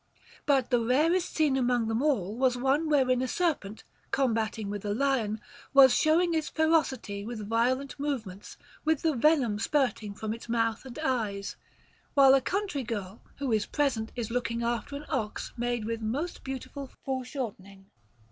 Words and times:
But 0.47 0.71
the 0.71 0.79
rarest 0.81 1.31
scene 1.35 1.55
among 1.55 1.87
them 1.87 2.01
all 2.01 2.35
was 2.35 2.57
one 2.57 2.89
wherein 2.89 3.21
a 3.21 3.27
serpent, 3.27 3.83
combating 4.09 4.67
with 4.67 4.83
a 4.83 4.95
lion, 4.95 5.39
was 5.75 5.93
showing 5.93 6.33
its 6.33 6.49
ferocity 6.49 7.23
with 7.23 7.47
violent 7.47 7.99
movements, 7.99 8.57
with 8.83 9.03
the 9.03 9.13
venom 9.15 9.59
spurting 9.59 10.15
from 10.15 10.33
its 10.33 10.49
mouth 10.49 10.85
and 10.87 10.97
eyes, 10.97 11.55
while 12.15 12.33
a 12.33 12.41
country 12.41 12.81
girl 12.81 13.21
who 13.35 13.51
is 13.51 13.67
present 13.67 14.11
is 14.15 14.31
looking 14.31 14.63
after 14.63 14.95
an 14.95 15.05
ox 15.07 15.53
made 15.55 15.85
with 15.85 16.01
most 16.01 16.43
beautiful 16.43 16.89
foreshortening. 17.05 17.85